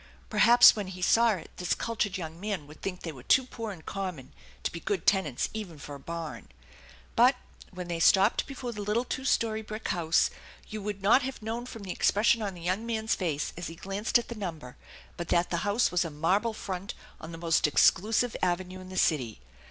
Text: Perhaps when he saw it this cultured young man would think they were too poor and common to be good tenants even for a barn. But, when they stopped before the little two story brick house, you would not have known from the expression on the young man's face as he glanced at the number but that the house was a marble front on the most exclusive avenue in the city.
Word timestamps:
Perhaps 0.31 0.75
when 0.75 0.87
he 0.87 1.01
saw 1.03 1.33
it 1.33 1.51
this 1.57 1.75
cultured 1.75 2.17
young 2.17 2.39
man 2.39 2.65
would 2.65 2.81
think 2.81 3.01
they 3.03 3.11
were 3.11 3.21
too 3.21 3.45
poor 3.45 3.71
and 3.71 3.85
common 3.85 4.33
to 4.63 4.71
be 4.71 4.79
good 4.79 5.05
tenants 5.05 5.47
even 5.53 5.77
for 5.77 5.93
a 5.93 5.99
barn. 5.99 6.47
But, 7.15 7.35
when 7.69 7.87
they 7.87 7.99
stopped 7.99 8.47
before 8.47 8.71
the 8.71 8.81
little 8.81 9.03
two 9.05 9.25
story 9.25 9.61
brick 9.61 9.89
house, 9.89 10.31
you 10.67 10.81
would 10.81 11.03
not 11.03 11.21
have 11.21 11.43
known 11.43 11.67
from 11.67 11.83
the 11.83 11.91
expression 11.91 12.41
on 12.41 12.55
the 12.55 12.61
young 12.61 12.83
man's 12.83 13.13
face 13.13 13.53
as 13.55 13.67
he 13.67 13.75
glanced 13.75 14.17
at 14.17 14.27
the 14.29 14.33
number 14.33 14.75
but 15.17 15.27
that 15.27 15.51
the 15.51 15.57
house 15.57 15.91
was 15.91 16.03
a 16.03 16.09
marble 16.09 16.55
front 16.55 16.95
on 17.19 17.31
the 17.31 17.37
most 17.37 17.67
exclusive 17.67 18.35
avenue 18.41 18.79
in 18.79 18.89
the 18.89 18.97
city. 18.97 19.39